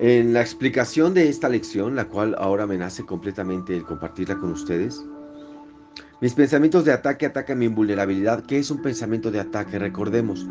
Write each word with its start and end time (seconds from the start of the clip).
En 0.00 0.32
la 0.32 0.40
explicación 0.40 1.12
de 1.12 1.28
esta 1.28 1.48
lección, 1.48 1.96
la 1.96 2.06
cual 2.06 2.36
ahora 2.38 2.68
me 2.68 2.78
nace 2.78 3.04
completamente 3.04 3.76
el 3.76 3.84
compartirla 3.84 4.38
con 4.38 4.52
ustedes, 4.52 5.04
mis 6.20 6.34
pensamientos 6.34 6.84
de 6.84 6.92
ataque 6.92 7.26
atacan 7.26 7.58
mi 7.58 7.64
invulnerabilidad. 7.66 8.44
¿Qué 8.44 8.58
es 8.58 8.70
un 8.70 8.80
pensamiento 8.80 9.32
de 9.32 9.40
ataque? 9.40 9.76
Recordemos 9.76 10.46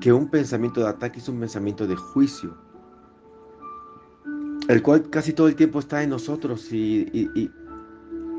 que 0.00 0.12
un 0.12 0.28
pensamiento 0.28 0.80
de 0.80 0.88
ataque 0.88 1.18
es 1.18 1.28
un 1.28 1.40
pensamiento 1.40 1.86
de 1.88 1.96
juicio, 1.96 2.56
el 4.68 4.82
cual 4.82 5.10
casi 5.10 5.32
todo 5.32 5.48
el 5.48 5.56
tiempo 5.56 5.80
está 5.80 6.04
en 6.04 6.10
nosotros 6.10 6.72
y, 6.72 7.08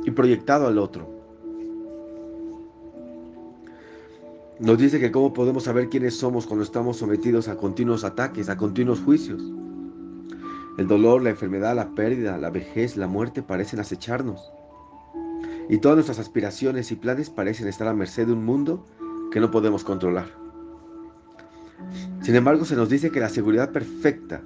y 0.05 0.11
proyectado 0.11 0.67
al 0.67 0.77
otro. 0.77 1.09
Nos 4.59 4.77
dice 4.77 4.97
que 4.97 5.11
cómo 5.11 5.33
podemos 5.33 5.63
saber 5.65 5.89
quiénes 5.89 6.15
somos 6.15 6.45
cuando 6.45 6.63
estamos 6.63 6.95
sometidos 6.97 7.49
a 7.49 7.57
continuos 7.57 8.05
ataques, 8.05 8.47
a 8.47 8.55
continuos 8.55 9.01
juicios. 9.01 9.41
El 10.77 10.87
dolor, 10.87 11.21
la 11.21 11.29
enfermedad, 11.29 11.75
la 11.75 11.89
pérdida, 11.89 12.37
la 12.37 12.49
vejez, 12.49 12.97
la 12.97 13.07
muerte 13.07 13.43
parecen 13.43 13.79
acecharnos. 13.79 14.51
Y 15.69 15.77
todas 15.77 15.97
nuestras 15.97 16.19
aspiraciones 16.19 16.91
y 16.91 16.95
planes 16.95 17.29
parecen 17.29 17.67
estar 17.67 17.87
a 17.87 17.93
merced 17.93 18.25
de 18.25 18.33
un 18.33 18.43
mundo 18.43 18.85
que 19.31 19.39
no 19.39 19.51
podemos 19.51 19.83
controlar. 19.83 20.27
Sin 22.21 22.35
embargo, 22.35 22.65
se 22.65 22.75
nos 22.75 22.89
dice 22.89 23.11
que 23.11 23.19
la 23.19 23.29
seguridad 23.29 23.71
perfecta 23.71 24.41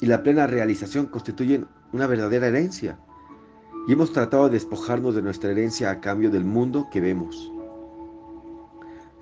y 0.00 0.06
la 0.06 0.22
plena 0.22 0.46
realización 0.46 1.06
constituyen 1.06 1.66
una 1.92 2.06
verdadera 2.06 2.46
herencia. 2.46 2.98
Y 3.86 3.92
hemos 3.92 4.12
tratado 4.12 4.46
de 4.46 4.52
despojarnos 4.52 5.14
de 5.14 5.22
nuestra 5.22 5.50
herencia 5.50 5.90
a 5.90 6.00
cambio 6.00 6.30
del 6.30 6.44
mundo 6.44 6.88
que 6.90 7.00
vemos. 7.00 7.52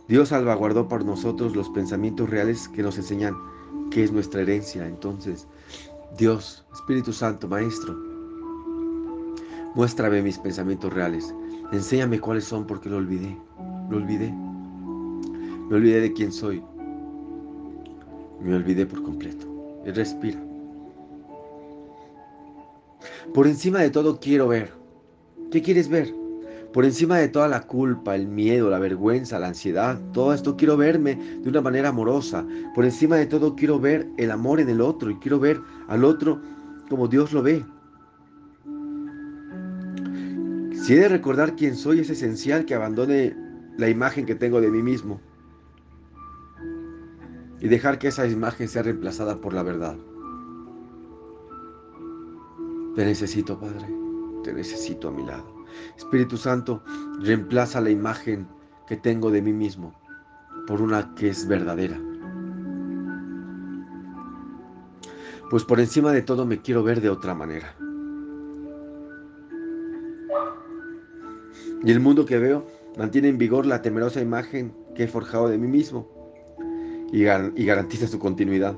Dios 0.06 0.28
salvaguardó 0.28 0.88
por 0.88 1.04
nosotros 1.04 1.54
los 1.56 1.68
pensamientos 1.70 2.30
reales 2.30 2.68
que 2.68 2.82
nos 2.82 2.96
enseñan 2.96 3.34
qué 3.90 4.04
es 4.04 4.12
nuestra 4.12 4.42
herencia. 4.42 4.86
Entonces, 4.86 5.46
Dios, 6.16 6.64
Espíritu 6.72 7.12
Santo, 7.12 7.46
Maestro, 7.46 7.94
muéstrame 9.74 10.22
mis 10.22 10.38
pensamientos 10.38 10.92
reales. 10.92 11.34
Enséñame 11.70 12.18
cuáles 12.18 12.44
son 12.44 12.66
porque 12.66 12.88
lo 12.88 12.96
olvidé. 12.96 13.36
Lo 13.90 13.98
olvidé. 13.98 14.32
Me 14.32 15.76
olvidé 15.76 16.00
de 16.00 16.12
quién 16.12 16.32
soy. 16.32 16.62
Me 18.40 18.54
olvidé 18.54 18.86
por 18.86 19.02
completo. 19.02 19.46
Y 19.84 19.90
respira. 19.90 20.42
Por 23.34 23.46
encima 23.46 23.80
de 23.80 23.90
todo 23.90 24.18
quiero 24.18 24.48
ver. 24.48 24.72
¿Qué 25.50 25.62
quieres 25.62 25.88
ver? 25.88 26.17
Por 26.78 26.84
encima 26.84 27.18
de 27.18 27.28
toda 27.28 27.48
la 27.48 27.62
culpa, 27.62 28.14
el 28.14 28.28
miedo, 28.28 28.70
la 28.70 28.78
vergüenza, 28.78 29.40
la 29.40 29.48
ansiedad, 29.48 30.00
todo 30.12 30.32
esto 30.32 30.56
quiero 30.56 30.76
verme 30.76 31.16
de 31.42 31.48
una 31.48 31.60
manera 31.60 31.88
amorosa. 31.88 32.46
Por 32.72 32.84
encima 32.84 33.16
de 33.16 33.26
todo 33.26 33.56
quiero 33.56 33.80
ver 33.80 34.06
el 34.16 34.30
amor 34.30 34.60
en 34.60 34.68
el 34.68 34.80
otro 34.80 35.10
y 35.10 35.16
quiero 35.16 35.40
ver 35.40 35.60
al 35.88 36.04
otro 36.04 36.40
como 36.88 37.08
Dios 37.08 37.32
lo 37.32 37.42
ve. 37.42 37.64
Si 40.72 40.94
he 40.94 41.00
de 41.00 41.08
recordar 41.08 41.56
quién 41.56 41.74
soy, 41.74 41.98
es 41.98 42.10
esencial 42.10 42.64
que 42.64 42.76
abandone 42.76 43.34
la 43.76 43.88
imagen 43.88 44.24
que 44.24 44.36
tengo 44.36 44.60
de 44.60 44.70
mí 44.70 44.80
mismo 44.80 45.20
y 47.58 47.66
dejar 47.66 47.98
que 47.98 48.06
esa 48.06 48.24
imagen 48.28 48.68
sea 48.68 48.84
reemplazada 48.84 49.40
por 49.40 49.52
la 49.52 49.64
verdad. 49.64 49.96
Te 52.94 53.04
necesito, 53.04 53.58
Padre, 53.58 53.84
te 54.44 54.52
necesito 54.52 55.08
a 55.08 55.10
mi 55.10 55.26
lado. 55.26 55.57
Espíritu 55.96 56.36
Santo, 56.36 56.82
reemplaza 57.20 57.80
la 57.80 57.90
imagen 57.90 58.46
que 58.86 58.96
tengo 58.96 59.30
de 59.30 59.42
mí 59.42 59.52
mismo 59.52 59.94
por 60.66 60.82
una 60.82 61.14
que 61.14 61.28
es 61.28 61.46
verdadera. 61.48 61.98
Pues 65.50 65.64
por 65.64 65.80
encima 65.80 66.12
de 66.12 66.22
todo 66.22 66.44
me 66.44 66.60
quiero 66.60 66.82
ver 66.82 67.00
de 67.00 67.08
otra 67.08 67.34
manera. 67.34 67.74
Y 71.82 71.90
el 71.90 72.00
mundo 72.00 72.26
que 72.26 72.38
veo 72.38 72.66
mantiene 72.98 73.28
en 73.28 73.38
vigor 73.38 73.64
la 73.64 73.80
temerosa 73.80 74.20
imagen 74.20 74.74
que 74.94 75.04
he 75.04 75.08
forjado 75.08 75.48
de 75.48 75.58
mí 75.58 75.68
mismo 75.68 76.08
y, 77.12 77.24
garantiza 77.24 78.06
su 78.06 78.18
continuidad. 78.18 78.76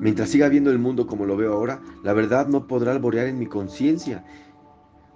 Mientras 0.00 0.28
siga 0.30 0.48
viendo 0.48 0.70
el 0.70 0.78
mundo 0.78 1.06
como 1.06 1.26
lo 1.26 1.36
veo 1.36 1.52
ahora, 1.52 1.82
la 2.02 2.12
verdad 2.12 2.46
no 2.46 2.66
podrá 2.66 2.92
alborear 2.92 3.26
en 3.26 3.38
mi 3.38 3.46
conciencia 3.46 4.24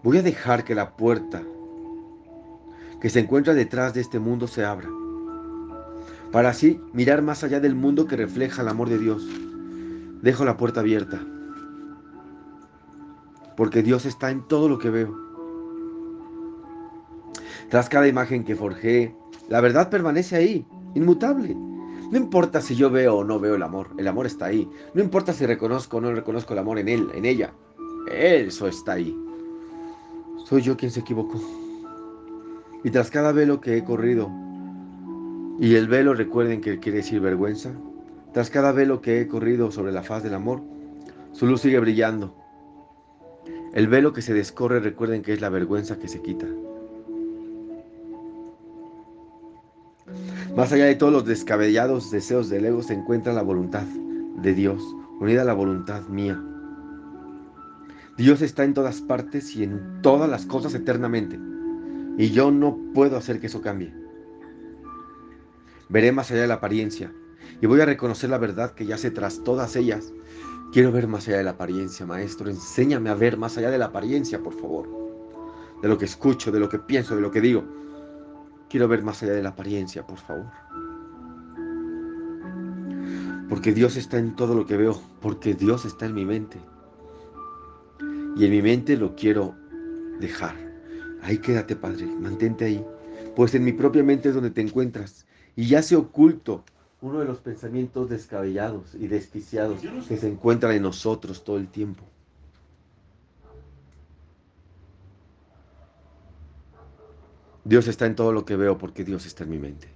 Voy 0.02 0.16
a 0.16 0.22
dejar 0.22 0.64
que 0.64 0.74
la 0.74 0.96
puerta 0.96 1.42
que 3.02 3.10
se 3.10 3.20
encuentra 3.20 3.52
detrás 3.52 3.92
de 3.92 4.00
este 4.00 4.18
mundo 4.18 4.46
se 4.46 4.64
abra, 4.64 4.88
para 6.32 6.48
así 6.48 6.80
mirar 6.94 7.20
más 7.20 7.44
allá 7.44 7.60
del 7.60 7.74
mundo 7.74 8.06
que 8.06 8.16
refleja 8.16 8.62
el 8.62 8.68
amor 8.68 8.88
de 8.88 8.98
Dios. 8.98 9.28
Dejo 10.22 10.46
la 10.46 10.56
puerta 10.56 10.80
abierta, 10.80 11.20
porque 13.58 13.82
Dios 13.82 14.06
está 14.06 14.30
en 14.30 14.48
todo 14.48 14.70
lo 14.70 14.78
que 14.78 14.88
veo. 14.88 15.14
Tras 17.68 17.90
cada 17.90 18.08
imagen 18.08 18.44
que 18.44 18.56
forjé, 18.56 19.14
la 19.48 19.60
verdad 19.60 19.90
permanece 19.90 20.36
ahí, 20.36 20.66
inmutable. 20.94 21.54
No 21.54 22.16
importa 22.16 22.62
si 22.62 22.74
yo 22.74 22.90
veo 22.90 23.16
o 23.16 23.24
no 23.24 23.38
veo 23.38 23.54
el 23.54 23.62
amor, 23.62 23.90
el 23.98 24.08
amor 24.08 24.24
está 24.24 24.46
ahí. 24.46 24.66
No 24.94 25.02
importa 25.02 25.34
si 25.34 25.44
reconozco 25.44 25.98
o 25.98 26.00
no 26.00 26.10
reconozco 26.10 26.54
el 26.54 26.58
amor 26.58 26.78
en 26.78 26.88
él, 26.88 27.08
en 27.14 27.26
ella. 27.26 27.52
Eso 28.10 28.66
está 28.66 28.92
ahí. 28.92 29.29
Soy 30.50 30.62
yo 30.62 30.76
quien 30.76 30.90
se 30.90 30.98
equivocó. 30.98 31.40
Y 32.82 32.90
tras 32.90 33.08
cada 33.08 33.30
velo 33.30 33.60
que 33.60 33.76
he 33.76 33.84
corrido, 33.84 34.28
y 35.60 35.76
el 35.76 35.86
velo 35.86 36.12
recuerden 36.12 36.60
que 36.60 36.80
quiere 36.80 36.98
decir 36.98 37.20
vergüenza, 37.20 37.70
tras 38.32 38.50
cada 38.50 38.72
velo 38.72 39.00
que 39.00 39.20
he 39.20 39.28
corrido 39.28 39.70
sobre 39.70 39.92
la 39.92 40.02
faz 40.02 40.24
del 40.24 40.34
amor, 40.34 40.60
su 41.30 41.46
luz 41.46 41.60
sigue 41.60 41.78
brillando. 41.78 42.34
El 43.74 43.86
velo 43.86 44.12
que 44.12 44.22
se 44.22 44.34
descorre 44.34 44.80
recuerden 44.80 45.22
que 45.22 45.34
es 45.34 45.40
la 45.40 45.50
vergüenza 45.50 46.00
que 46.00 46.08
se 46.08 46.20
quita. 46.20 46.46
Más 50.56 50.72
allá 50.72 50.86
de 50.86 50.96
todos 50.96 51.12
los 51.12 51.26
descabellados 51.26 52.10
deseos 52.10 52.50
del 52.50 52.64
ego 52.64 52.82
se 52.82 52.94
encuentra 52.94 53.32
la 53.32 53.42
voluntad 53.42 53.84
de 54.42 54.52
Dios, 54.52 54.82
unida 55.20 55.42
a 55.42 55.44
la 55.44 55.54
voluntad 55.54 56.08
mía. 56.08 56.42
Dios 58.20 58.42
está 58.42 58.64
en 58.64 58.74
todas 58.74 59.00
partes 59.00 59.56
y 59.56 59.64
en 59.64 60.02
todas 60.02 60.28
las 60.28 60.44
cosas 60.44 60.74
eternamente. 60.74 61.40
Y 62.18 62.28
yo 62.32 62.50
no 62.50 62.78
puedo 62.92 63.16
hacer 63.16 63.40
que 63.40 63.46
eso 63.46 63.62
cambie. 63.62 63.94
Veré 65.88 66.12
más 66.12 66.30
allá 66.30 66.42
de 66.42 66.46
la 66.46 66.56
apariencia 66.56 67.14
y 67.62 67.66
voy 67.66 67.80
a 67.80 67.86
reconocer 67.86 68.28
la 68.28 68.36
verdad 68.36 68.72
que 68.72 68.84
yace 68.84 69.10
tras 69.10 69.42
todas 69.42 69.74
ellas. 69.74 70.12
Quiero 70.70 70.92
ver 70.92 71.06
más 71.06 71.28
allá 71.28 71.38
de 71.38 71.44
la 71.44 71.52
apariencia, 71.52 72.04
maestro. 72.04 72.50
Enséñame 72.50 73.08
a 73.08 73.14
ver 73.14 73.38
más 73.38 73.56
allá 73.56 73.70
de 73.70 73.78
la 73.78 73.86
apariencia, 73.86 74.42
por 74.42 74.52
favor. 74.52 74.86
De 75.80 75.88
lo 75.88 75.96
que 75.96 76.04
escucho, 76.04 76.52
de 76.52 76.60
lo 76.60 76.68
que 76.68 76.78
pienso, 76.78 77.16
de 77.16 77.22
lo 77.22 77.30
que 77.30 77.40
digo. 77.40 77.64
Quiero 78.68 78.86
ver 78.86 79.02
más 79.02 79.22
allá 79.22 79.32
de 79.32 79.42
la 79.42 79.48
apariencia, 79.48 80.06
por 80.06 80.18
favor. 80.18 80.44
Porque 83.48 83.72
Dios 83.72 83.96
está 83.96 84.18
en 84.18 84.36
todo 84.36 84.54
lo 84.54 84.66
que 84.66 84.76
veo, 84.76 85.00
porque 85.22 85.54
Dios 85.54 85.86
está 85.86 86.04
en 86.04 86.12
mi 86.12 86.26
mente. 86.26 86.60
Y 88.36 88.44
en 88.44 88.50
mi 88.50 88.62
mente 88.62 88.96
lo 88.96 89.14
quiero 89.16 89.54
dejar. 90.20 90.56
Ahí 91.22 91.38
quédate, 91.38 91.76
Padre, 91.76 92.06
mantente 92.06 92.64
ahí. 92.64 92.84
Pues 93.36 93.54
en 93.54 93.64
mi 93.64 93.72
propia 93.72 94.02
mente 94.02 94.28
es 94.28 94.34
donde 94.34 94.50
te 94.50 94.60
encuentras. 94.60 95.26
Y 95.56 95.66
ya 95.66 95.82
se 95.82 95.96
oculto 95.96 96.64
uno 97.00 97.20
de 97.20 97.24
los 97.24 97.38
pensamientos 97.38 98.10
descabellados 98.10 98.94
y 98.94 99.08
desquiciados 99.08 99.80
que 100.06 100.16
se 100.16 100.28
encuentran 100.28 100.72
en 100.72 100.82
nosotros 100.82 101.44
todo 101.44 101.56
el 101.56 101.68
tiempo. 101.68 102.04
Dios 107.64 107.88
está 107.88 108.06
en 108.06 108.16
todo 108.16 108.32
lo 108.32 108.44
que 108.44 108.56
veo 108.56 108.78
porque 108.78 109.04
Dios 109.04 109.26
está 109.26 109.44
en 109.44 109.50
mi 109.50 109.58
mente. 109.58 109.88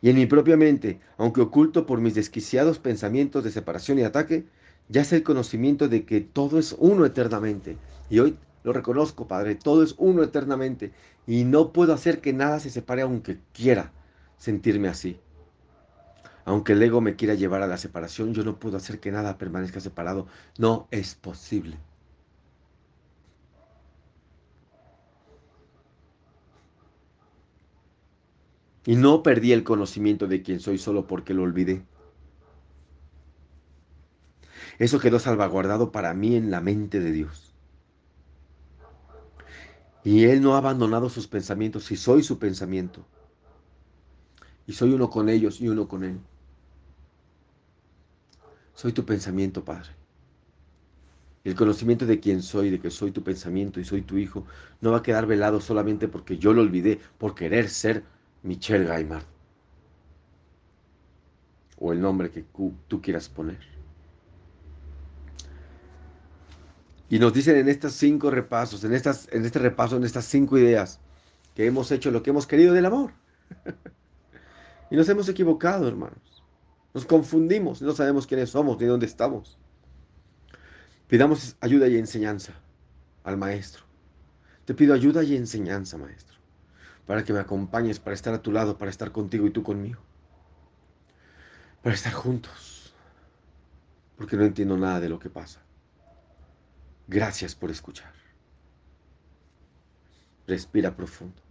Y 0.00 0.10
en 0.10 0.16
mi 0.16 0.26
propia 0.26 0.56
mente, 0.56 1.00
aunque 1.16 1.40
oculto 1.40 1.86
por 1.86 2.00
mis 2.00 2.14
desquiciados 2.14 2.78
pensamientos 2.78 3.44
de 3.44 3.50
separación 3.50 3.98
y 3.98 4.02
ataque, 4.02 4.46
ya 4.88 5.02
es 5.02 5.12
el 5.12 5.22
conocimiento 5.22 5.88
de 5.88 6.04
que 6.04 6.20
todo 6.20 6.58
es 6.58 6.74
uno 6.78 7.04
eternamente. 7.06 7.78
Y 8.10 8.18
hoy 8.18 8.38
lo 8.62 8.72
reconozco, 8.72 9.26
Padre, 9.28 9.54
todo 9.54 9.82
es 9.82 9.94
uno 9.98 10.22
eternamente. 10.22 10.92
Y 11.26 11.44
no 11.44 11.72
puedo 11.72 11.92
hacer 11.94 12.20
que 12.20 12.32
nada 12.32 12.60
se 12.60 12.70
separe 12.70 13.02
aunque 13.02 13.38
quiera 13.52 13.92
sentirme 14.38 14.88
así. 14.88 15.18
Aunque 16.44 16.72
el 16.72 16.82
ego 16.82 17.00
me 17.00 17.16
quiera 17.16 17.34
llevar 17.34 17.62
a 17.62 17.66
la 17.66 17.78
separación, 17.78 18.34
yo 18.34 18.44
no 18.44 18.58
puedo 18.58 18.76
hacer 18.76 19.00
que 19.00 19.10
nada 19.10 19.38
permanezca 19.38 19.80
separado. 19.80 20.26
No 20.58 20.88
es 20.90 21.14
posible. 21.14 21.78
Y 28.86 28.96
no 28.96 29.22
perdí 29.22 29.52
el 29.52 29.64
conocimiento 29.64 30.26
de 30.26 30.42
quién 30.42 30.60
soy 30.60 30.78
solo 30.78 31.06
porque 31.06 31.32
lo 31.34 31.42
olvidé. 31.42 31.86
Eso 34.78 34.98
quedó 34.98 35.18
salvaguardado 35.18 35.92
para 35.92 36.14
mí 36.14 36.36
en 36.36 36.50
la 36.50 36.60
mente 36.60 37.00
de 37.00 37.12
Dios. 37.12 37.54
Y 40.02 40.24
Él 40.24 40.42
no 40.42 40.54
ha 40.54 40.58
abandonado 40.58 41.08
sus 41.08 41.26
pensamientos 41.26 41.90
y 41.90 41.96
soy 41.96 42.22
su 42.22 42.38
pensamiento. 42.38 43.04
Y 44.66 44.74
soy 44.74 44.92
uno 44.92 45.08
con 45.10 45.28
ellos 45.28 45.60
y 45.60 45.68
uno 45.68 45.88
con 45.88 46.04
Él. 46.04 46.18
Soy 48.74 48.92
tu 48.92 49.04
pensamiento, 49.04 49.64
Padre. 49.64 49.90
El 51.44 51.54
conocimiento 51.54 52.06
de 52.06 52.20
quién 52.20 52.42
soy, 52.42 52.70
de 52.70 52.80
que 52.80 52.90
soy 52.90 53.12
tu 53.12 53.22
pensamiento 53.22 53.78
y 53.78 53.84
soy 53.84 54.02
tu 54.02 54.16
hijo, 54.16 54.46
no 54.80 54.92
va 54.92 54.98
a 54.98 55.02
quedar 55.02 55.26
velado 55.26 55.60
solamente 55.60 56.08
porque 56.08 56.38
yo 56.38 56.52
lo 56.52 56.62
olvidé 56.62 57.00
por 57.18 57.34
querer 57.34 57.68
ser 57.68 58.02
Michel 58.42 58.86
Gaimard. 58.86 59.24
O 61.78 61.92
el 61.92 62.00
nombre 62.00 62.30
que 62.30 62.44
tú 62.88 63.02
quieras 63.02 63.28
poner. 63.28 63.58
Y 67.14 67.20
nos 67.20 67.32
dicen 67.32 67.56
en 67.56 67.68
estos 67.68 67.92
cinco 67.92 68.28
repasos, 68.28 68.82
en, 68.82 68.92
estas, 68.92 69.28
en 69.30 69.44
este 69.44 69.60
repaso, 69.60 69.96
en 69.96 70.02
estas 70.02 70.24
cinco 70.24 70.58
ideas, 70.58 70.98
que 71.54 71.64
hemos 71.64 71.92
hecho 71.92 72.10
lo 72.10 72.24
que 72.24 72.30
hemos 72.30 72.48
querido 72.48 72.74
del 72.74 72.86
amor. 72.86 73.12
y 74.90 74.96
nos 74.96 75.08
hemos 75.08 75.28
equivocado, 75.28 75.86
hermanos. 75.86 76.42
Nos 76.92 77.06
confundimos, 77.06 77.80
no 77.82 77.92
sabemos 77.92 78.26
quiénes 78.26 78.50
somos 78.50 78.80
ni 78.80 78.86
dónde 78.86 79.06
estamos. 79.06 79.56
Pidamos 81.06 81.56
ayuda 81.60 81.86
y 81.86 81.98
enseñanza 81.98 82.54
al 83.22 83.36
Maestro. 83.36 83.84
Te 84.64 84.74
pido 84.74 84.92
ayuda 84.92 85.22
y 85.22 85.36
enseñanza, 85.36 85.96
Maestro, 85.96 86.38
para 87.06 87.22
que 87.22 87.32
me 87.32 87.38
acompañes, 87.38 88.00
para 88.00 88.14
estar 88.14 88.34
a 88.34 88.42
tu 88.42 88.50
lado, 88.50 88.76
para 88.76 88.90
estar 88.90 89.12
contigo 89.12 89.46
y 89.46 89.50
tú 89.50 89.62
conmigo. 89.62 90.02
Para 91.80 91.94
estar 91.94 92.12
juntos, 92.12 92.92
porque 94.16 94.36
no 94.36 94.42
entiendo 94.42 94.76
nada 94.76 94.98
de 94.98 95.08
lo 95.08 95.20
que 95.20 95.30
pasa. 95.30 95.64
Gracias 97.06 97.54
por 97.54 97.70
escuchar. 97.70 98.14
Respira 100.46 100.94
profundo. 100.96 101.42